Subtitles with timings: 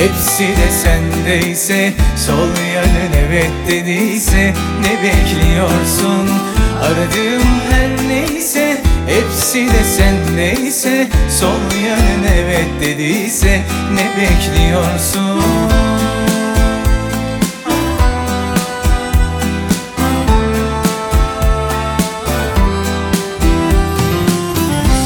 [0.00, 6.28] Hepsi de sendeyse Sol yanın evet dediyse Ne bekliyorsun?
[6.82, 8.76] Aradığım her neyse
[9.06, 11.06] Hepsi de sendeyse
[11.40, 13.60] Sol yanın evet dediyse
[13.94, 15.42] Ne bekliyorsun?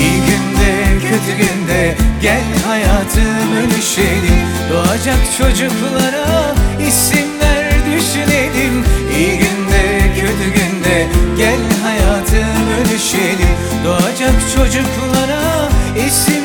[0.00, 3.20] İyi günde kötü günde Gel hayatı
[3.54, 4.55] bölüşelim
[4.96, 6.54] Doğacak çocuklara
[6.88, 8.84] isimler düşünelim.
[9.16, 11.06] İyi günde kötü günde
[11.36, 15.68] Gel hayatı bölüşelim Doğacak çocuklara
[16.06, 16.35] isimler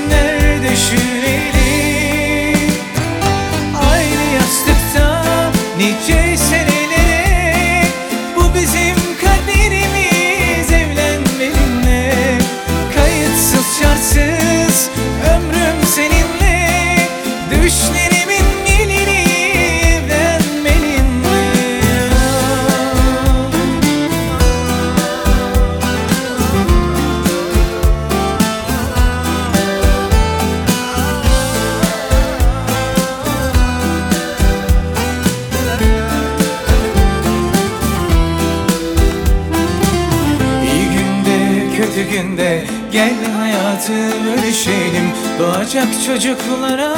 [42.01, 43.93] kötü günde Gel hayatı
[44.25, 46.95] bölüşelim Doğacak çocuklara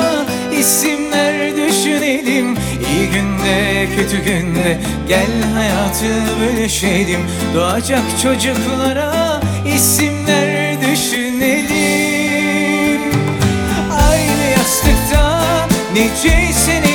[0.60, 2.58] isimler düşünelim.
[2.90, 6.06] İyi günde kötü günde Gel hayatı
[6.40, 7.20] bölüşelim.
[7.56, 9.42] Doğacak çocuklara
[9.76, 11.42] isimler düşünelim.
[14.10, 16.93] Aynı yastıkta nice senelere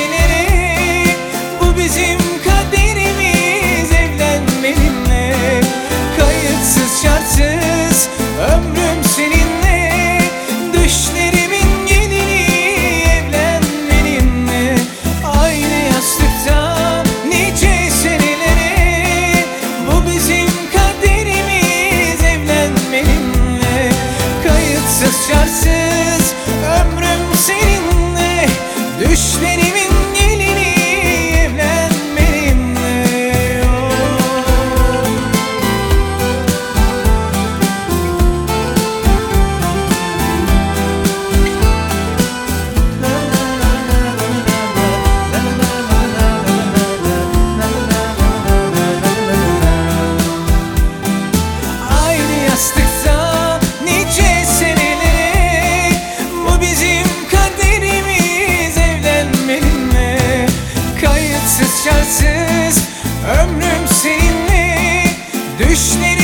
[61.69, 62.83] çarsız
[63.41, 65.03] Ömrüm seninle
[65.59, 66.18] Düşlerim